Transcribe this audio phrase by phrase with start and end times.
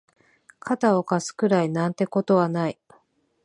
[0.57, 2.79] 肩を貸すくらいなんてことはない